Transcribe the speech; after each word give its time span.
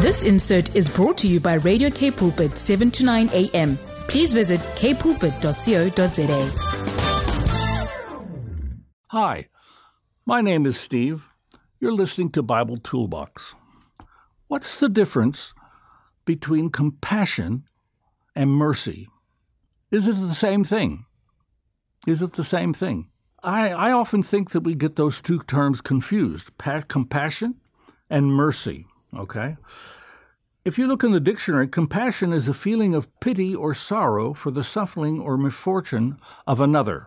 This 0.00 0.22
insert 0.22 0.76
is 0.76 0.88
brought 0.88 1.18
to 1.18 1.28
you 1.28 1.40
by 1.40 1.54
Radio 1.54 1.90
K 1.90 2.10
Pulpit 2.10 2.56
7 2.56 2.90
to 2.92 3.04
9 3.04 3.30
a.m. 3.32 3.76
Please 4.08 4.32
visit 4.32 4.60
kpulpit.co.za. 4.76 6.50
Hi, 9.08 9.48
my 10.24 10.40
name 10.40 10.66
is 10.66 10.78
Steve. 10.78 11.28
You're 11.80 11.92
listening 11.92 12.30
to 12.32 12.42
Bible 12.42 12.76
Toolbox. 12.76 13.54
What's 14.46 14.78
the 14.78 14.88
difference 14.88 15.52
between 16.24 16.70
compassion 16.70 17.64
and 18.34 18.50
mercy? 18.50 19.08
Is 19.90 20.06
it 20.06 20.12
the 20.12 20.34
same 20.34 20.64
thing? 20.64 21.06
Is 22.06 22.22
it 22.22 22.34
the 22.34 22.44
same 22.44 22.72
thing? 22.72 23.08
I, 23.42 23.68
I 23.70 23.92
often 23.92 24.22
think 24.22 24.50
that 24.50 24.62
we 24.62 24.74
get 24.74 24.96
those 24.96 25.20
two 25.20 25.40
terms 25.40 25.80
confused 25.80 26.56
pa- 26.58 26.82
compassion 26.82 27.54
and 28.10 28.32
mercy. 28.32 28.86
Okay? 29.16 29.56
If 30.64 30.76
you 30.76 30.86
look 30.86 31.04
in 31.04 31.12
the 31.12 31.20
dictionary, 31.20 31.68
compassion 31.68 32.32
is 32.32 32.48
a 32.48 32.54
feeling 32.54 32.94
of 32.94 33.08
pity 33.20 33.54
or 33.54 33.72
sorrow 33.74 34.34
for 34.34 34.50
the 34.50 34.64
suffering 34.64 35.20
or 35.20 35.38
misfortune 35.38 36.18
of 36.46 36.60
another. 36.60 37.06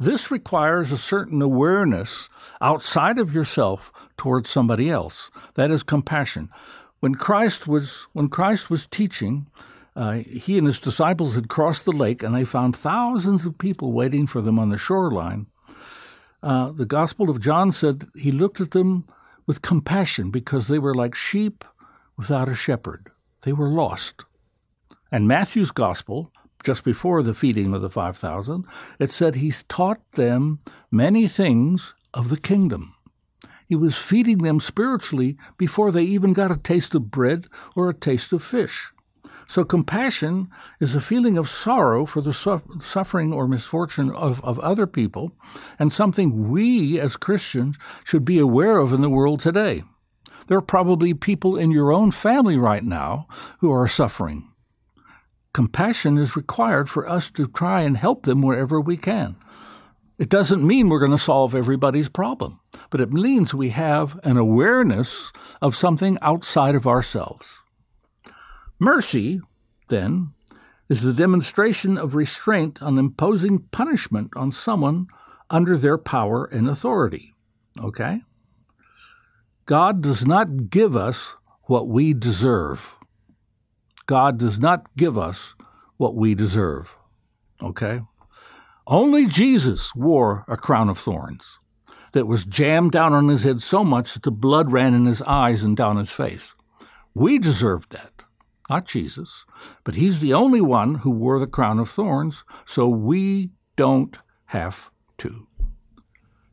This 0.00 0.30
requires 0.30 0.92
a 0.92 0.98
certain 0.98 1.40
awareness 1.40 2.28
outside 2.60 3.18
of 3.18 3.34
yourself 3.34 3.92
towards 4.16 4.50
somebody 4.50 4.90
else. 4.90 5.30
That 5.54 5.70
is 5.70 5.82
compassion. 5.82 6.50
When 7.00 7.14
Christ 7.14 7.68
was 7.68 8.06
when 8.12 8.28
Christ 8.28 8.70
was 8.70 8.86
teaching, 8.86 9.46
uh, 9.94 10.18
he 10.26 10.58
and 10.58 10.66
his 10.66 10.80
disciples 10.80 11.34
had 11.34 11.48
crossed 11.48 11.84
the 11.84 11.92
lake, 11.92 12.22
and 12.22 12.34
they 12.34 12.44
found 12.44 12.76
thousands 12.76 13.44
of 13.44 13.58
people 13.58 13.92
waiting 13.92 14.26
for 14.26 14.40
them 14.40 14.58
on 14.58 14.70
the 14.70 14.78
shoreline. 14.78 15.46
Uh, 16.42 16.70
the 16.70 16.84
Gospel 16.84 17.30
of 17.30 17.40
John 17.40 17.72
said 17.72 18.06
he 18.14 18.30
looked 18.30 18.60
at 18.60 18.72
them 18.72 19.06
with 19.46 19.62
compassion 19.62 20.30
because 20.30 20.68
they 20.68 20.78
were 20.78 20.94
like 20.94 21.14
sheep 21.14 21.64
without 22.16 22.48
a 22.48 22.54
shepherd. 22.54 23.10
They 23.42 23.52
were 23.52 23.68
lost. 23.68 24.24
And 25.10 25.28
Matthew's 25.28 25.70
Gospel, 25.70 26.32
just 26.64 26.84
before 26.84 27.22
the 27.22 27.34
feeding 27.34 27.72
of 27.74 27.82
the 27.82 27.90
5,000, 27.90 28.64
it 28.98 29.12
said 29.12 29.36
he 29.36 29.52
taught 29.68 30.00
them 30.12 30.60
many 30.90 31.28
things 31.28 31.94
of 32.12 32.28
the 32.28 32.36
kingdom. 32.36 32.94
He 33.68 33.76
was 33.76 33.96
feeding 33.96 34.38
them 34.38 34.60
spiritually 34.60 35.36
before 35.56 35.90
they 35.90 36.04
even 36.04 36.32
got 36.32 36.50
a 36.50 36.56
taste 36.56 36.94
of 36.94 37.10
bread 37.10 37.46
or 37.74 37.88
a 37.88 37.94
taste 37.94 38.32
of 38.32 38.42
fish. 38.42 38.92
So 39.48 39.64
compassion 39.64 40.48
is 40.80 40.94
a 40.94 41.00
feeling 41.00 41.38
of 41.38 41.48
sorrow 41.48 42.04
for 42.04 42.20
the 42.20 42.32
su- 42.32 42.62
suffering 42.82 43.32
or 43.32 43.46
misfortune 43.46 44.10
of, 44.10 44.42
of 44.44 44.58
other 44.58 44.86
people, 44.86 45.32
and 45.78 45.92
something 45.92 46.48
we 46.50 46.98
as 46.98 47.16
Christians 47.16 47.76
should 48.04 48.24
be 48.24 48.38
aware 48.38 48.78
of 48.78 48.92
in 48.92 49.02
the 49.02 49.10
world 49.10 49.40
today. 49.40 49.84
There 50.48 50.58
are 50.58 50.62
probably 50.62 51.14
people 51.14 51.56
in 51.56 51.70
your 51.70 51.92
own 51.92 52.10
family 52.10 52.56
right 52.56 52.84
now 52.84 53.26
who 53.58 53.72
are 53.72 53.88
suffering. 53.88 54.50
Compassion 55.52 56.18
is 56.18 56.36
required 56.36 56.90
for 56.90 57.08
us 57.08 57.30
to 57.30 57.46
try 57.46 57.82
and 57.82 57.96
help 57.96 58.24
them 58.24 58.42
wherever 58.42 58.80
we 58.80 58.96
can. 58.96 59.36
It 60.18 60.28
doesn't 60.28 60.66
mean 60.66 60.88
we're 60.88 60.98
going 60.98 61.10
to 61.12 61.18
solve 61.18 61.54
everybody's 61.54 62.08
problem, 62.08 62.60
but 62.90 63.00
it 63.00 63.12
means 63.12 63.54
we 63.54 63.70
have 63.70 64.18
an 64.24 64.36
awareness 64.36 65.30
of 65.60 65.76
something 65.76 66.18
outside 66.20 66.74
of 66.74 66.86
ourselves. 66.86 67.62
Mercy, 68.78 69.40
then, 69.88 70.32
is 70.88 71.02
the 71.02 71.12
demonstration 71.12 71.98
of 71.98 72.14
restraint 72.14 72.82
on 72.82 72.98
imposing 72.98 73.60
punishment 73.70 74.30
on 74.36 74.52
someone 74.52 75.06
under 75.50 75.78
their 75.78 75.98
power 75.98 76.44
and 76.44 76.68
authority. 76.68 77.34
Okay? 77.80 78.22
God 79.64 80.00
does 80.00 80.26
not 80.26 80.70
give 80.70 80.96
us 80.96 81.34
what 81.64 81.88
we 81.88 82.14
deserve. 82.14 82.96
God 84.06 84.38
does 84.38 84.60
not 84.60 84.94
give 84.96 85.18
us 85.18 85.54
what 85.96 86.14
we 86.14 86.34
deserve. 86.34 86.96
Okay? 87.62 88.00
Only 88.86 89.26
Jesus 89.26 89.94
wore 89.94 90.44
a 90.46 90.56
crown 90.56 90.88
of 90.88 90.98
thorns 90.98 91.58
that 92.12 92.26
was 92.26 92.44
jammed 92.44 92.92
down 92.92 93.12
on 93.12 93.28
his 93.28 93.42
head 93.42 93.60
so 93.60 93.82
much 93.82 94.14
that 94.14 94.22
the 94.22 94.30
blood 94.30 94.70
ran 94.70 94.94
in 94.94 95.06
his 95.06 95.22
eyes 95.22 95.64
and 95.64 95.76
down 95.76 95.96
his 95.96 96.10
face. 96.10 96.54
We 97.14 97.38
deserved 97.38 97.90
that 97.90 98.22
not 98.68 98.86
Jesus, 98.86 99.44
but 99.84 99.94
he's 99.94 100.20
the 100.20 100.34
only 100.34 100.60
one 100.60 100.96
who 100.96 101.10
wore 101.10 101.38
the 101.38 101.46
crown 101.46 101.78
of 101.78 101.88
thorns, 101.88 102.44
so 102.64 102.88
we 102.88 103.50
don't 103.76 104.18
have 104.46 104.90
to. 105.18 105.46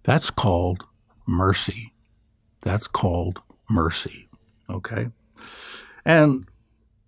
That's 0.04 0.30
called 0.30 0.84
mercy. 1.26 1.94
That's 2.62 2.88
called 2.88 3.42
mercy. 3.70 4.28
Okay? 4.70 5.08
And 6.06 6.46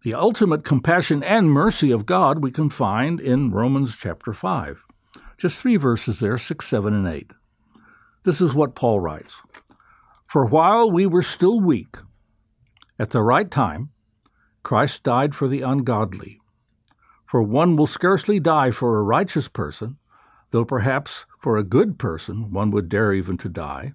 the 0.04 0.14
ultimate 0.14 0.64
compassion 0.64 1.24
and 1.24 1.50
mercy 1.50 1.92
of 1.92 2.06
God 2.06 2.42
we 2.42 2.52
can 2.52 2.70
find 2.70 3.20
in 3.20 3.52
Romans 3.52 3.98
chapter 3.98 4.34
5. 4.34 4.84
Just 5.38 5.58
three 5.58 5.76
verses 5.76 6.20
there, 6.20 6.38
6, 6.38 6.68
7, 6.68 6.94
and 6.94 7.08
8. 7.08 7.34
This 8.24 8.40
is 8.40 8.54
what 8.54 8.76
Paul 8.76 9.00
writes 9.00 9.42
For 10.28 10.46
while 10.46 10.90
we 10.90 11.06
were 11.06 11.22
still 11.22 11.60
weak, 11.60 11.98
at 12.98 13.10
the 13.10 13.22
right 13.22 13.52
time, 13.52 13.90
Christ 14.66 15.03
died 15.03 15.36
for 15.36 15.48
the 15.48 15.62
ungodly. 15.62 16.40
For 17.28 17.44
one 17.44 17.76
will 17.76 17.86
scarcely 17.86 18.40
die 18.40 18.72
for 18.72 18.98
a 18.98 19.03
righteous 19.03 19.48
person, 19.48 19.98
though 20.50 20.66
perhaps 20.66 21.26
for 21.40 21.56
a 21.56 21.64
good 21.64 22.00
person 22.00 22.52
one 22.52 22.72
would 22.72 22.90
dare 22.90 23.14
even 23.14 23.38
to 23.38 23.48
die. 23.48 23.94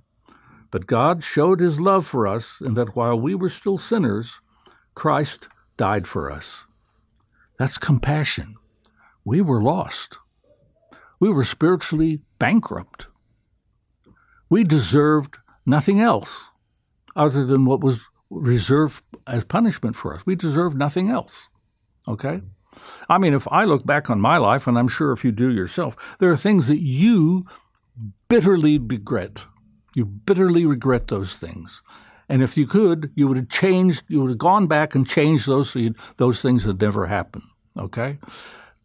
But 0.70 0.86
God 0.86 1.24
showed 1.24 1.58
his 1.58 1.80
love 1.80 2.06
for 2.06 2.24
us 2.24 2.60
in 2.60 2.74
that 2.74 2.94
while 2.94 3.18
we 3.18 3.34
were 3.34 3.48
still 3.48 3.78
sinners, 3.78 4.40
Christ 4.94 5.48
died 5.76 6.06
for 6.06 6.30
us. 6.30 6.66
That's 7.58 7.76
compassion. 7.76 8.54
We 9.24 9.40
were 9.40 9.60
lost. 9.60 10.18
We 11.18 11.30
were 11.30 11.42
spiritually 11.42 12.22
bankrupt. 12.38 13.08
We 14.48 14.62
deserved 14.62 15.38
nothing 15.66 16.00
else 16.00 16.44
other 17.16 17.44
than 17.44 17.64
what 17.64 17.80
was 17.80 18.06
reserved 18.30 19.02
as 19.26 19.44
punishment 19.44 19.96
for 19.96 20.14
us. 20.14 20.22
We 20.24 20.36
deserve 20.36 20.74
nothing 20.74 21.10
else. 21.10 21.48
Okay? 22.08 22.40
I 23.08 23.18
mean, 23.18 23.34
if 23.34 23.46
I 23.50 23.64
look 23.64 23.84
back 23.84 24.08
on 24.08 24.20
my 24.20 24.36
life, 24.38 24.66
and 24.66 24.78
I'm 24.78 24.88
sure 24.88 25.12
if 25.12 25.24
you 25.24 25.32
do 25.32 25.50
yourself, 25.50 25.96
there 26.18 26.30
are 26.30 26.36
things 26.36 26.68
that 26.68 26.80
you 26.80 27.46
bitterly 28.28 28.78
regret. 28.78 29.38
You 29.94 30.04
bitterly 30.04 30.64
regret 30.64 31.08
those 31.08 31.34
things. 31.34 31.82
And 32.28 32.42
if 32.42 32.56
you 32.56 32.66
could, 32.66 33.10
you 33.16 33.26
would 33.26 33.36
have 33.36 33.48
changed, 33.48 34.04
you 34.08 34.20
would 34.20 34.30
have 34.30 34.38
gone 34.38 34.68
back 34.68 34.94
and 34.94 35.06
changed 35.06 35.48
those 35.48 35.70
so 35.70 35.88
those 36.16 36.40
things 36.40 36.62
that 36.64 36.80
never 36.80 37.06
happened. 37.06 37.44
Okay? 37.76 38.18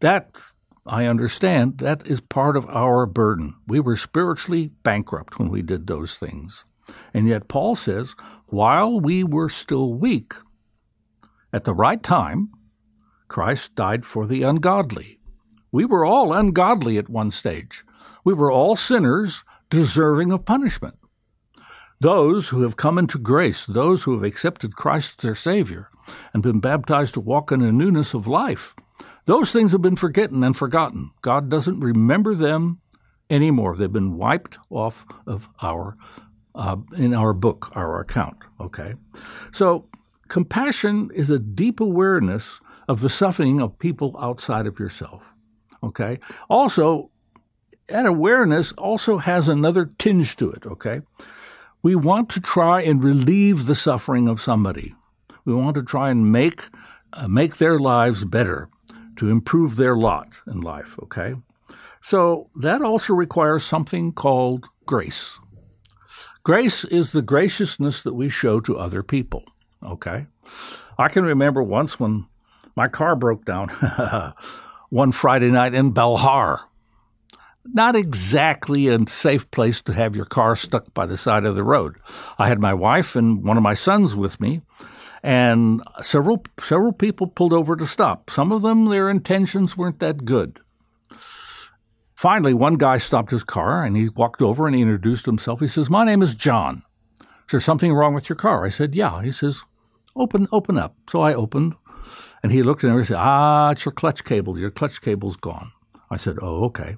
That, 0.00 0.42
I 0.84 1.04
understand, 1.04 1.78
that 1.78 2.04
is 2.06 2.20
part 2.20 2.56
of 2.56 2.68
our 2.68 3.06
burden. 3.06 3.54
We 3.68 3.78
were 3.78 3.96
spiritually 3.96 4.72
bankrupt 4.82 5.38
when 5.38 5.48
we 5.48 5.62
did 5.62 5.86
those 5.86 6.16
things. 6.16 6.64
And 7.12 7.26
yet 7.28 7.48
Paul 7.48 7.76
says, 7.76 8.14
while 8.46 9.00
we 9.00 9.24
were 9.24 9.48
still 9.48 9.92
weak, 9.94 10.34
at 11.52 11.64
the 11.64 11.74
right 11.74 12.02
time, 12.02 12.50
Christ 13.28 13.74
died 13.74 14.04
for 14.04 14.26
the 14.26 14.42
ungodly. 14.42 15.18
We 15.72 15.84
were 15.84 16.04
all 16.04 16.32
ungodly 16.32 16.98
at 16.98 17.08
one 17.08 17.30
stage. 17.30 17.84
We 18.24 18.34
were 18.34 18.52
all 18.52 18.76
sinners 18.76 19.42
deserving 19.70 20.32
of 20.32 20.44
punishment. 20.44 20.96
Those 22.00 22.48
who 22.48 22.62
have 22.62 22.76
come 22.76 22.98
into 22.98 23.18
grace, 23.18 23.64
those 23.64 24.02
who 24.02 24.12
have 24.12 24.22
accepted 24.22 24.76
Christ 24.76 25.14
as 25.18 25.22
their 25.22 25.34
Savior 25.34 25.88
and 26.32 26.42
been 26.42 26.60
baptized 26.60 27.14
to 27.14 27.20
walk 27.20 27.50
in 27.50 27.62
a 27.62 27.72
newness 27.72 28.14
of 28.14 28.26
life, 28.26 28.74
those 29.24 29.50
things 29.50 29.72
have 29.72 29.82
been 29.82 29.96
forgotten 29.96 30.44
and 30.44 30.56
forgotten. 30.56 31.10
God 31.22 31.48
doesn't 31.48 31.80
remember 31.80 32.34
them 32.34 32.80
anymore. 33.28 33.74
They've 33.76 33.92
been 33.92 34.16
wiped 34.16 34.58
off 34.70 35.04
of 35.26 35.48
our 35.62 35.96
uh, 36.56 36.76
in 36.96 37.14
our 37.14 37.32
book, 37.32 37.70
our 37.76 38.00
account. 38.00 38.38
Okay, 38.60 38.94
so 39.52 39.86
compassion 40.28 41.10
is 41.14 41.30
a 41.30 41.38
deep 41.38 41.80
awareness 41.80 42.60
of 42.88 43.00
the 43.00 43.10
suffering 43.10 43.60
of 43.60 43.78
people 43.78 44.16
outside 44.18 44.66
of 44.66 44.78
yourself. 44.78 45.22
Okay, 45.82 46.18
also 46.48 47.10
that 47.88 48.06
awareness 48.06 48.72
also 48.72 49.18
has 49.18 49.48
another 49.48 49.90
tinge 49.98 50.34
to 50.36 50.50
it. 50.50 50.66
Okay, 50.66 51.02
we 51.82 51.94
want 51.94 52.28
to 52.30 52.40
try 52.40 52.80
and 52.80 53.04
relieve 53.04 53.66
the 53.66 53.74
suffering 53.74 54.26
of 54.26 54.40
somebody. 54.40 54.94
We 55.44 55.54
want 55.54 55.76
to 55.76 55.82
try 55.82 56.10
and 56.10 56.32
make 56.32 56.68
uh, 57.12 57.28
make 57.28 57.58
their 57.58 57.78
lives 57.78 58.24
better, 58.24 58.68
to 59.16 59.30
improve 59.30 59.76
their 59.76 59.96
lot 59.96 60.40
in 60.46 60.60
life. 60.60 60.98
Okay, 61.02 61.34
so 62.00 62.48
that 62.56 62.82
also 62.82 63.14
requires 63.14 63.64
something 63.64 64.12
called 64.12 64.66
grace. 64.86 65.38
Grace 66.46 66.84
is 66.84 67.10
the 67.10 67.22
graciousness 67.22 68.04
that 68.04 68.14
we 68.14 68.28
show 68.28 68.60
to 68.60 68.78
other 68.78 69.02
people. 69.02 69.42
Okay? 69.82 70.26
I 70.96 71.08
can 71.08 71.24
remember 71.24 71.60
once 71.60 71.98
when 71.98 72.26
my 72.76 72.86
car 72.86 73.16
broke 73.16 73.44
down 73.44 73.68
one 74.90 75.10
Friday 75.10 75.50
night 75.50 75.74
in 75.74 75.92
Belhar. 75.92 76.60
not 77.64 77.96
exactly 77.96 78.86
a 78.86 78.96
safe 79.08 79.50
place 79.50 79.82
to 79.82 79.92
have 79.92 80.14
your 80.14 80.24
car 80.24 80.54
stuck 80.54 80.94
by 80.94 81.04
the 81.04 81.16
side 81.16 81.44
of 81.44 81.56
the 81.56 81.64
road. 81.64 81.96
I 82.38 82.46
had 82.46 82.60
my 82.60 82.74
wife 82.74 83.16
and 83.16 83.42
one 83.42 83.56
of 83.56 83.64
my 83.64 83.74
sons 83.74 84.14
with 84.14 84.40
me, 84.40 84.62
and 85.24 85.82
several 86.00 86.44
several 86.60 86.92
people 86.92 87.26
pulled 87.26 87.54
over 87.54 87.74
to 87.74 87.88
stop. 87.88 88.30
Some 88.30 88.52
of 88.52 88.62
them 88.62 88.84
their 88.84 89.10
intentions 89.10 89.76
weren't 89.76 89.98
that 89.98 90.24
good. 90.24 90.60
Finally, 92.16 92.54
one 92.54 92.76
guy 92.76 92.96
stopped 92.96 93.30
his 93.30 93.44
car 93.44 93.84
and 93.84 93.94
he 93.94 94.08
walked 94.08 94.40
over 94.40 94.66
and 94.66 94.74
he 94.74 94.80
introduced 94.80 95.26
himself. 95.26 95.60
He 95.60 95.68
says, 95.68 95.90
"My 95.90 96.04
name 96.04 96.22
is 96.22 96.34
John. 96.34 96.82
Is 97.20 97.52
there 97.52 97.60
something 97.60 97.92
wrong 97.92 98.14
with 98.14 98.30
your 98.30 98.36
car?" 98.36 98.64
I 98.64 98.70
said, 98.70 98.94
"Yeah." 98.94 99.22
He 99.22 99.30
says, 99.30 99.62
"Open, 100.16 100.48
open 100.50 100.78
up." 100.78 100.96
So 101.10 101.20
I 101.20 101.34
opened, 101.34 101.74
and 102.42 102.52
he 102.52 102.62
looked 102.62 102.82
and 102.84 102.98
he 102.98 103.04
said, 103.04 103.18
"Ah, 103.20 103.70
it's 103.70 103.84
your 103.84 103.92
clutch 103.92 104.24
cable. 104.24 104.58
Your 104.58 104.70
clutch 104.70 105.02
cable's 105.02 105.36
gone." 105.36 105.72
I 106.10 106.16
said, 106.16 106.38
"Oh, 106.40 106.64
okay." 106.64 106.96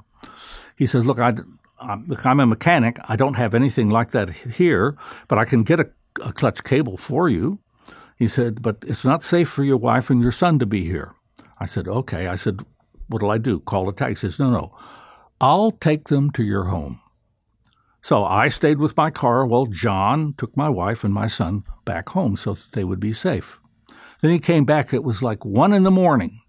He 0.76 0.87
says, 0.87 1.05
"Look, 1.05 1.19
I, 1.19 1.35
I'm, 1.81 2.06
look, 2.06 2.25
I'm 2.25 2.38
a 2.38 2.47
mechanic. 2.47 2.99
I 3.09 3.17
don't 3.17 3.37
have 3.37 3.55
anything 3.55 3.91
like 3.91 4.12
that 4.12 4.31
here, 4.31 4.97
but 5.26 5.37
I 5.37 5.44
can 5.44 5.64
get 5.64 5.81
a, 5.81 5.91
a 6.23 6.32
clutch 6.32 6.62
cable 6.62 6.97
for 6.97 7.29
you." 7.29 7.59
He 8.17 8.29
said, 8.29 8.62
"But 8.62 8.76
it's 8.87 9.05
not 9.05 9.25
safe 9.25 9.49
for 9.49 9.64
your 9.64 9.79
wife 9.79 10.11
and 10.11 10.23
your 10.23 10.32
son 10.32 10.61
to 10.61 10.67
be 10.67 10.85
here." 10.85 11.14
I 11.59 11.67
said, 11.67 11.88
"Okay." 11.88 12.29
I 12.29 12.37
said, 12.37 12.61
"What'll 13.09 13.32
I 13.32 13.38
do? 13.38 13.59
Call 13.59 13.88
a 13.88 13.93
taxi?" 13.93 14.29
He 14.29 14.31
says, 14.31 14.38
"No, 14.38 14.50
no. 14.50 14.73
I'll 15.40 15.70
take 15.70 16.08
them 16.08 16.31
to 16.32 16.43
your 16.43 16.64
home." 16.64 17.00
So 18.00 18.25
I 18.25 18.49
stayed 18.49 18.79
with 18.79 18.96
my 18.96 19.11
car 19.11 19.44
while 19.44 19.67
John 19.67 20.35
took 20.38 20.56
my 20.56 20.69
wife 20.69 21.05
and 21.05 21.12
my 21.12 21.26
son 21.26 21.64
back 21.85 22.11
home 22.11 22.37
so 22.37 22.55
that 22.55 22.73
they 22.73 22.85
would 22.85 23.00
be 23.00 23.12
safe. 23.12 23.58
Then 24.20 24.31
he 24.31 24.38
came 24.38 24.64
back. 24.64 24.93
It 24.93 25.05
was 25.05 25.23
like 25.23 25.44
one 25.44 25.73
in 25.73 25.82
the 25.82 25.90
morning. 25.90 26.40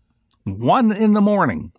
One 0.44 0.92
in 0.92 1.14
the 1.14 1.22
morning. 1.22 1.72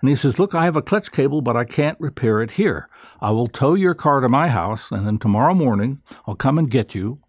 And 0.00 0.08
he 0.08 0.16
says, 0.16 0.38
Look, 0.38 0.54
I 0.54 0.64
have 0.64 0.76
a 0.76 0.82
clutch 0.82 1.10
cable, 1.12 1.40
but 1.40 1.56
I 1.56 1.64
can't 1.64 2.00
repair 2.00 2.40
it 2.40 2.52
here. 2.52 2.88
I 3.20 3.30
will 3.30 3.48
tow 3.48 3.74
your 3.74 3.94
car 3.94 4.20
to 4.20 4.28
my 4.28 4.48
house, 4.48 4.90
and 4.90 5.06
then 5.06 5.18
tomorrow 5.18 5.54
morning 5.54 6.00
I'll 6.26 6.36
come 6.36 6.58
and 6.58 6.70
get 6.70 6.94
you, 6.94 7.20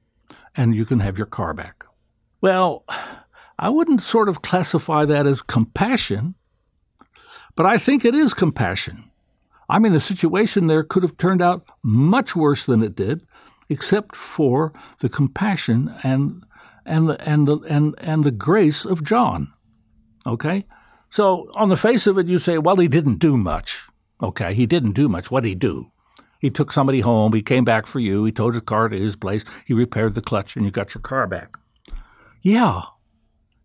and 0.56 0.76
you 0.76 0.86
can 0.86 1.00
have 1.00 1.18
your 1.18 1.28
car 1.28 1.54
back. 1.54 1.86
Well, 2.42 2.86
I 3.60 3.70
wouldn't 3.70 4.02
sort 4.02 4.30
of 4.30 4.42
classify 4.42 5.06
that 5.06 5.28
as 5.28 5.42
compassion, 5.42 6.36
but 7.56 7.66
I 7.66 7.78
think 7.78 8.06
it 8.06 8.16
is 8.16 8.34
compassion. 8.34 9.09
I 9.70 9.80
mean, 9.80 9.94
the 9.94 10.00
situation 10.00 10.68
there 10.68 10.84
could 10.84 11.04
have 11.04 11.18
turned 11.18 11.42
out 11.42 11.68
much 11.84 12.36
worse 12.36 12.66
than 12.66 12.82
it 12.82 12.96
did, 12.96 13.22
except 13.70 14.16
for 14.16 14.74
the 15.00 15.10
compassion 15.10 15.94
and 16.04 16.44
and 16.86 17.10
the 17.10 17.22
and 17.22 17.48
the 17.48 17.58
and 17.70 17.96
and 18.00 18.24
the 18.24 18.32
grace 18.32 18.84
of 18.84 19.04
John. 19.04 19.54
Okay, 20.26 20.66
so 21.10 21.50
on 21.56 21.70
the 21.70 21.78
face 21.78 22.08
of 22.08 22.18
it, 22.18 22.28
you 22.28 22.40
say, 22.40 22.58
well, 22.58 22.78
he 22.78 22.88
didn't 22.88 23.20
do 23.20 23.38
much. 23.38 23.88
Okay, 24.22 24.54
he 24.54 24.66
didn't 24.66 24.94
do 24.94 25.08
much. 25.08 25.32
What 25.32 25.44
did 25.44 25.50
he 25.50 25.56
do? 25.56 25.92
He 26.40 26.50
took 26.50 26.72
somebody 26.72 27.02
home. 27.02 27.34
He 27.34 27.42
came 27.42 27.66
back 27.66 27.86
for 27.86 28.00
you. 28.00 28.26
He 28.26 28.32
towed 28.32 28.54
his 28.54 28.64
car 28.64 28.90
to 28.90 28.98
his 28.98 29.16
place. 29.16 29.44
He 29.66 29.74
repaired 29.74 30.16
the 30.16 30.22
clutch, 30.22 30.56
and 30.56 30.66
you 30.66 30.72
got 30.72 30.96
your 30.96 31.02
car 31.02 31.28
back. 31.28 31.58
Yeah, 32.42 32.82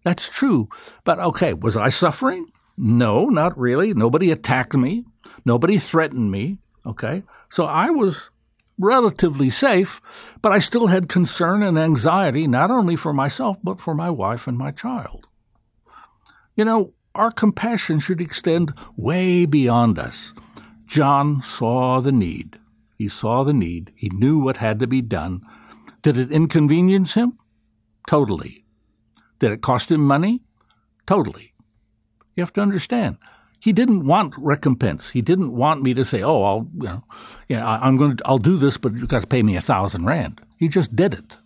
that's 0.05 0.29
true. 0.29 0.69
But 1.05 1.19
okay, 1.19 1.55
was 1.55 1.77
I 1.77 1.89
suffering? 1.89 2.47
No, 2.77 3.27
not 3.27 3.57
really. 3.59 3.95
Nobody 3.95 4.31
attacked 4.31 4.75
me. 4.75 5.05
Nobody 5.45 5.79
threatened 5.79 6.31
me. 6.31 6.59
Okay. 6.87 7.23
So 7.51 7.65
I 7.65 7.91
was 7.91 8.31
relatively 8.79 9.51
safe, 9.51 10.01
but 10.43 10.53
I 10.53 10.59
still 10.59 10.89
had 10.89 11.09
concern 11.09 11.63
and 11.63 11.79
anxiety, 11.79 12.47
not 12.47 12.71
only 12.71 12.97
for 12.97 13.13
myself, 13.13 13.57
but 13.63 13.81
for 13.81 13.95
my 13.95 14.11
wife 14.11 14.47
and 14.47 14.59
my 14.59 14.71
child. 14.71 15.27
You 16.57 16.65
know, 16.65 16.93
our 17.15 17.31
compassion 17.31 17.99
should 17.99 18.21
extend 18.21 18.75
way 18.97 19.47
beyond 19.47 19.99
us. 19.99 20.33
John 20.87 21.43
saw 21.43 22.01
the 22.01 22.13
need. 22.13 22.59
He 22.99 23.09
saw 23.09 23.45
the 23.45 23.53
need. 23.53 23.93
He 23.95 24.09
knew 24.09 24.39
what 24.39 24.59
had 24.59 24.79
to 24.81 24.87
be 24.87 25.01
done. 25.01 25.43
Did 26.03 26.19
it 26.19 26.33
inconvenience 26.33 27.15
him? 27.15 27.39
Totally. 28.09 28.65
Did 29.39 29.53
it 29.53 29.63
cost 29.63 29.91
him 29.91 30.01
money? 30.01 30.43
Totally. 31.07 31.55
You 32.37 32.43
have 32.43 32.53
to 32.55 32.61
understand 32.61 33.19
he 33.65 33.73
didn't 33.73 34.05
want 34.05 34.35
recompense. 34.37 35.13
He 35.13 35.23
didn't 35.23 35.57
want 35.57 35.81
me 35.81 35.95
to 35.95 36.05
say, 36.05 36.23
"Oh, 36.23 36.43
I'll, 36.43 36.69
you 36.75 36.83
know, 36.83 37.05
yeah, 37.49 37.67
I'm 37.67 37.97
going 37.97 38.19
to, 38.19 38.27
I'll 38.27 38.37
do 38.37 38.59
this, 38.59 38.77
but 38.77 38.93
you've 38.93 39.09
got 39.09 39.23
to 39.23 39.27
pay 39.27 39.43
me 39.43 39.57
a 39.57 39.63
thousand 39.63 40.05
rand." 40.05 40.43
He 40.59 40.69
just 40.69 40.95
did 40.95 41.15
it. 41.15 41.39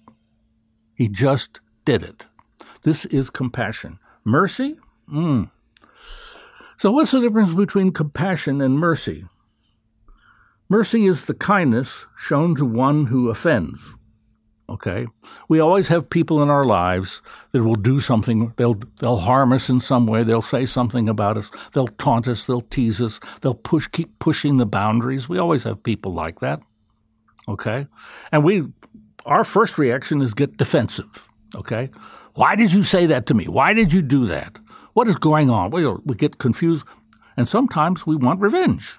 He 0.96 1.06
just 1.06 1.60
did 1.84 2.02
it. 2.02 2.26
This 2.82 3.04
is 3.04 3.30
compassion. 3.30 4.00
Mercy. 4.24 4.80
Mm. 5.08 5.52
So, 6.76 6.90
what's 6.90 7.12
the 7.12 7.20
difference 7.20 7.52
between 7.52 7.92
compassion 7.92 8.60
and 8.60 8.80
mercy? 8.80 9.24
Mercy 10.68 11.06
is 11.06 11.26
the 11.26 11.34
kindness 11.34 12.06
shown 12.16 12.56
to 12.56 12.64
one 12.64 13.06
who 13.06 13.30
offends. 13.30 13.94
Okay? 14.70 15.06
We 15.48 15.60
always 15.60 15.88
have 15.88 16.10
people 16.10 16.42
in 16.42 16.50
our 16.50 16.64
lives 16.64 17.22
that 17.52 17.62
will 17.62 17.74
do 17.74 18.00
something, 18.00 18.52
they'll 18.56 18.78
they'll 19.00 19.18
harm 19.18 19.52
us 19.52 19.70
in 19.70 19.80
some 19.80 20.06
way, 20.06 20.22
they'll 20.24 20.42
say 20.42 20.66
something 20.66 21.08
about 21.08 21.38
us, 21.38 21.50
they'll 21.72 21.88
taunt 21.88 22.28
us, 22.28 22.44
they'll 22.44 22.60
tease 22.62 23.00
us, 23.00 23.18
they'll 23.40 23.54
push 23.54 23.88
keep 23.88 24.18
pushing 24.18 24.58
the 24.58 24.66
boundaries. 24.66 25.28
We 25.28 25.38
always 25.38 25.62
have 25.62 25.82
people 25.82 26.12
like 26.12 26.40
that. 26.40 26.60
Okay? 27.48 27.86
And 28.30 28.44
we 28.44 28.66
our 29.24 29.44
first 29.44 29.78
reaction 29.78 30.20
is 30.20 30.34
get 30.34 30.56
defensive. 30.56 31.26
Okay? 31.56 31.90
Why 32.34 32.54
did 32.54 32.72
you 32.72 32.84
say 32.84 33.06
that 33.06 33.26
to 33.26 33.34
me? 33.34 33.48
Why 33.48 33.72
did 33.72 33.92
you 33.92 34.02
do 34.02 34.26
that? 34.26 34.58
What 34.92 35.08
is 35.08 35.16
going 35.16 35.50
on? 35.50 35.70
We, 35.70 35.86
we 35.86 36.14
get 36.14 36.38
confused 36.38 36.84
and 37.36 37.48
sometimes 37.48 38.06
we 38.06 38.16
want 38.16 38.40
revenge. 38.40 38.98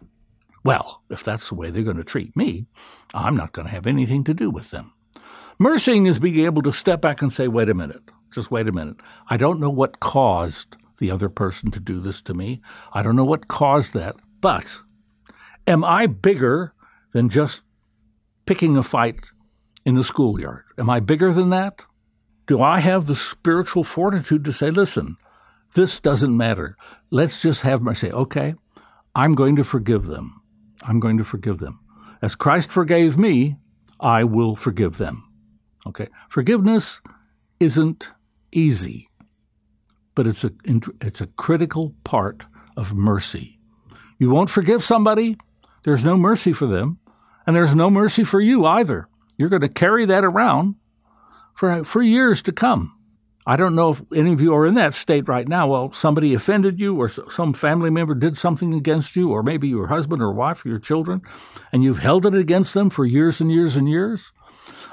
Well, 0.64 1.04
if 1.10 1.24
that's 1.24 1.50
the 1.50 1.56
way 1.56 1.70
they're 1.70 1.84
going 1.84 1.98
to 1.98 2.04
treat 2.04 2.36
me, 2.36 2.66
I'm 3.14 3.36
not 3.36 3.54
going 3.54 3.68
to 3.68 3.72
have 3.72 3.88
anything 3.88 4.24
to 4.26 4.34
do 4.34 4.50
with 4.50 4.72
them. 4.72 4.94
Mercying 5.62 6.08
is 6.08 6.20
being 6.20 6.46
able 6.46 6.62
to 6.62 6.72
step 6.72 7.02
back 7.02 7.22
and 7.22 7.34
say, 7.34 7.50
wait 7.50 7.68
a 7.68 7.74
minute, 7.74 8.02
just 8.32 8.50
wait 8.50 8.68
a 8.68 8.72
minute. 8.72 9.02
I 9.30 9.36
don't 9.36 9.60
know 9.60 9.70
what 9.70 10.00
caused 10.00 10.78
the 11.00 11.12
other 11.12 11.28
person 11.28 11.70
to 11.72 11.80
do 11.80 12.00
this 12.00 12.22
to 12.24 12.34
me. 12.34 12.62
I 12.94 13.02
don't 13.02 13.18
know 13.18 13.26
what 13.26 13.50
caused 13.50 13.94
that, 13.94 14.16
but 14.40 14.80
am 15.68 15.84
I 15.84 16.08
bigger 16.08 16.74
than 17.12 17.28
just 17.28 17.64
picking 18.46 18.78
a 18.78 18.84
fight 18.84 19.32
in 19.86 19.96
the 19.96 20.04
schoolyard? 20.04 20.64
Am 20.78 20.90
I 20.90 21.02
bigger 21.02 21.34
than 21.34 21.50
that? 21.50 21.86
Do 22.48 22.62
I 22.62 22.80
have 22.80 23.06
the 23.06 23.16
spiritual 23.16 23.84
fortitude 23.84 24.46
to 24.46 24.54
say, 24.54 24.72
listen, 24.72 25.18
this 25.76 26.00
doesn't 26.00 26.36
matter. 26.36 26.78
Let's 27.12 27.42
just 27.42 27.62
have 27.62 27.82
mercy. 27.82 28.12
Okay, 28.12 28.56
I'm 29.14 29.36
going 29.36 29.56
to 29.58 29.64
forgive 29.64 30.08
them. 30.08 30.42
I'm 30.84 31.00
going 31.00 31.18
to 31.18 31.24
forgive 31.24 31.60
them. 31.60 31.80
As 32.22 32.36
Christ 32.36 32.72
forgave 32.72 33.18
me, 33.18 33.58
I 34.00 34.24
will 34.24 34.56
forgive 34.56 34.98
them. 34.98 35.29
Okay, 35.88 36.08
forgiveness 36.30 37.02
isn't 37.60 38.10
easy, 38.52 39.10
but 40.16 40.28
it's 40.28 40.44
a 40.44 40.52
it's 41.02 41.22
a 41.22 41.28
critical 41.28 41.96
part 42.04 42.46
of 42.76 42.94
mercy. 42.94 43.60
You 44.18 44.30
won't 44.30 44.50
forgive 44.50 44.84
somebody, 44.84 45.38
there's 45.84 46.04
no 46.04 46.18
mercy 46.18 46.52
for 46.54 46.68
them, 46.68 47.00
and 47.48 47.56
there's 47.56 47.76
no 47.76 47.90
mercy 47.90 48.24
for 48.24 48.42
you 48.42 48.66
either. 48.66 49.08
You're 49.38 49.50
going 49.50 49.62
to 49.62 49.70
carry 49.70 50.06
that 50.06 50.26
around 50.26 50.76
for 51.56 51.84
for 51.84 52.02
years 52.02 52.42
to 52.44 52.52
come. 52.52 52.96
I 53.48 53.56
don't 53.56 53.74
know 53.74 53.90
if 53.90 54.02
any 54.14 54.34
of 54.34 54.42
you 54.42 54.54
are 54.54 54.68
in 54.68 54.76
that 54.76 54.94
state 54.94 55.28
right 55.28 55.48
now. 55.48 55.68
Well, 55.68 55.92
somebody 55.92 56.36
offended 56.36 56.80
you, 56.80 56.96
or 57.02 57.10
some 57.10 57.54
family 57.54 57.90
member 57.90 58.14
did 58.14 58.38
something 58.38 58.74
against 58.76 59.16
you, 59.16 59.32
or 59.32 59.42
maybe 59.42 59.68
your 59.68 59.88
husband 59.88 60.22
or 60.22 60.32
wife 60.32 60.64
or 60.64 60.70
your 60.70 60.78
children, 60.78 61.22
and 61.72 61.84
you've 61.84 62.00
held 62.00 62.26
it 62.28 62.36
against 62.36 62.76
them 62.76 62.92
for 62.92 63.06
years 63.06 63.42
and 63.42 63.52
years 63.52 63.76
and 63.76 63.90
years. 63.90 64.32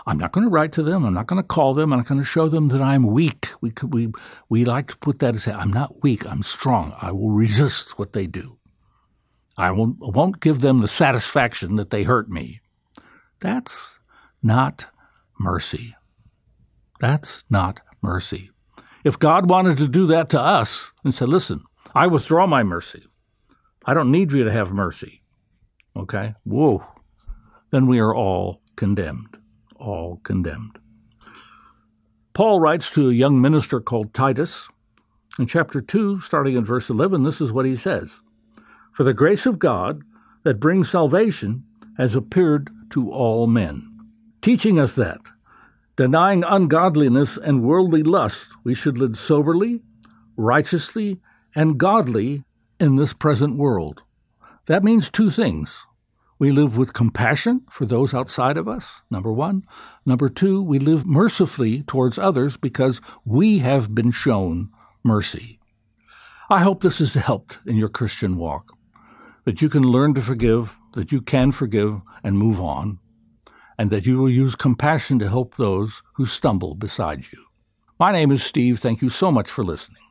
I'm 0.08 0.18
not 0.18 0.30
going 0.30 0.44
to 0.44 0.50
write 0.50 0.72
to 0.72 0.84
them. 0.84 1.04
I'm 1.04 1.14
not 1.14 1.26
going 1.26 1.42
to 1.42 1.46
call 1.46 1.74
them. 1.74 1.92
I'm 1.92 1.98
not 1.98 2.06
going 2.06 2.20
to 2.20 2.26
show 2.26 2.48
them 2.48 2.68
that 2.68 2.80
I'm 2.80 3.06
weak. 3.06 3.48
We 3.60 3.72
we 3.82 4.12
we 4.48 4.64
like 4.64 4.88
to 4.88 4.96
put 4.98 5.18
that 5.18 5.30
and 5.30 5.40
say 5.40 5.52
I'm 5.52 5.72
not 5.72 6.02
weak. 6.02 6.24
I'm 6.24 6.44
strong. 6.44 6.94
I 7.00 7.10
will 7.10 7.30
resist 7.30 7.98
what 7.98 8.12
they 8.12 8.26
do. 8.26 8.58
I 9.58 9.70
won't, 9.72 9.96
won't 9.98 10.40
give 10.40 10.60
them 10.60 10.80
the 10.80 10.88
satisfaction 10.88 11.76
that 11.76 11.90
they 11.90 12.04
hurt 12.04 12.28
me. 12.28 12.60
That's 13.40 13.98
not 14.42 14.86
mercy. 15.40 15.96
That's 17.00 17.44
not 17.50 17.80
mercy. 18.02 18.50
If 19.02 19.18
God 19.18 19.48
wanted 19.48 19.78
to 19.78 19.88
do 19.88 20.06
that 20.08 20.28
to 20.30 20.40
us 20.40 20.92
and 21.04 21.14
said, 21.14 21.28
listen, 21.28 21.62
I 21.94 22.06
withdraw 22.06 22.46
my 22.46 22.62
mercy. 22.62 23.04
I 23.84 23.94
don't 23.94 24.10
need 24.10 24.32
you 24.32 24.44
to 24.44 24.52
have 24.52 24.72
mercy. 24.72 25.22
Okay? 25.96 26.34
Whoa. 26.44 26.84
Then 27.70 27.86
we 27.86 27.98
are 27.98 28.14
all 28.14 28.60
condemned 28.76 29.35
all 29.86 30.20
condemned. 30.22 30.78
Paul 32.34 32.60
writes 32.60 32.90
to 32.92 33.08
a 33.08 33.14
young 33.14 33.40
minister 33.40 33.80
called 33.80 34.12
Titus. 34.12 34.68
In 35.38 35.46
chapter 35.46 35.80
2, 35.80 36.20
starting 36.20 36.56
in 36.56 36.64
verse 36.64 36.90
11, 36.90 37.22
this 37.22 37.40
is 37.40 37.52
what 37.52 37.66
he 37.66 37.76
says 37.76 38.20
For 38.92 39.04
the 39.04 39.14
grace 39.14 39.46
of 39.46 39.58
God 39.58 40.02
that 40.44 40.60
brings 40.60 40.90
salvation 40.90 41.64
has 41.96 42.14
appeared 42.14 42.70
to 42.90 43.10
all 43.10 43.46
men, 43.46 43.88
teaching 44.42 44.78
us 44.78 44.94
that, 44.94 45.20
denying 45.96 46.44
ungodliness 46.44 47.36
and 47.36 47.62
worldly 47.62 48.02
lust, 48.02 48.48
we 48.64 48.74
should 48.74 48.98
live 48.98 49.18
soberly, 49.18 49.82
righteously, 50.36 51.20
and 51.54 51.78
godly 51.78 52.44
in 52.78 52.96
this 52.96 53.14
present 53.14 53.56
world, 53.56 54.02
That 54.66 54.84
means 54.84 55.10
two 55.10 55.30
things. 55.30 55.86
We 56.38 56.52
live 56.52 56.76
with 56.76 56.92
compassion 56.92 57.62
for 57.70 57.86
those 57.86 58.12
outside 58.12 58.58
of 58.58 58.68
us, 58.68 59.00
number 59.10 59.32
one. 59.32 59.64
Number 60.04 60.28
two, 60.28 60.62
we 60.62 60.78
live 60.78 61.06
mercifully 61.06 61.82
towards 61.82 62.18
others 62.18 62.58
because 62.58 63.00
we 63.24 63.60
have 63.60 63.94
been 63.94 64.10
shown 64.10 64.68
mercy. 65.02 65.58
I 66.50 66.60
hope 66.60 66.82
this 66.82 66.98
has 66.98 67.14
helped 67.14 67.58
in 67.66 67.76
your 67.76 67.88
Christian 67.88 68.36
walk, 68.36 68.72
that 69.44 69.62
you 69.62 69.70
can 69.70 69.82
learn 69.82 70.12
to 70.14 70.20
forgive, 70.20 70.76
that 70.92 71.10
you 71.10 71.22
can 71.22 71.52
forgive 71.52 72.02
and 72.22 72.38
move 72.38 72.60
on, 72.60 72.98
and 73.78 73.90
that 73.90 74.04
you 74.04 74.18
will 74.18 74.30
use 74.30 74.54
compassion 74.54 75.18
to 75.20 75.28
help 75.28 75.56
those 75.56 76.02
who 76.14 76.26
stumble 76.26 76.74
beside 76.74 77.24
you. 77.32 77.46
My 77.98 78.12
name 78.12 78.30
is 78.30 78.42
Steve. 78.42 78.78
Thank 78.78 79.00
you 79.00 79.08
so 79.08 79.32
much 79.32 79.50
for 79.50 79.64
listening. 79.64 80.02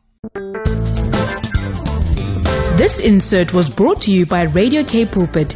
This 2.77 2.99
insert 2.99 3.53
was 3.53 3.73
brought 3.73 4.01
to 4.01 4.11
you 4.11 4.25
by 4.25 4.43
Radio 4.43 4.83
K 4.83 5.05
Pulpit, 5.05 5.55